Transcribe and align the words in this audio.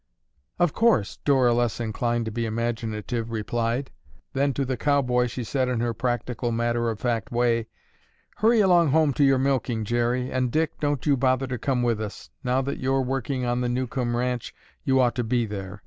"Of 0.57 0.73
course," 0.73 1.17
Dora, 1.25 1.53
less 1.53 1.79
inclined 1.79 2.25
to 2.25 2.31
be 2.31 2.47
imaginative, 2.47 3.29
replied. 3.29 3.91
Then 4.33 4.51
to 4.55 4.65
the 4.65 4.75
cowboy 4.75 5.27
she 5.27 5.43
said 5.43 5.69
in 5.69 5.79
her 5.79 5.93
practical 5.93 6.51
matter 6.51 6.89
of 6.89 6.99
fact 6.99 7.31
way, 7.31 7.67
"Hurry 8.37 8.61
along 8.61 8.87
home 8.87 9.13
to 9.13 9.23
your 9.23 9.37
milking, 9.37 9.85
Jerry, 9.85 10.31
and 10.31 10.51
Dick, 10.51 10.79
don't 10.79 11.05
you 11.05 11.15
bother 11.15 11.45
to 11.45 11.59
come 11.59 11.83
with 11.83 12.01
us. 12.01 12.31
Now 12.43 12.63
that 12.63 12.79
you're 12.79 13.03
working 13.03 13.45
on 13.45 13.61
the 13.61 13.69
Newcomb 13.69 14.17
ranch 14.17 14.55
you 14.83 14.99
ought 14.99 15.13
to 15.13 15.23
be 15.23 15.45
there. 15.45 15.79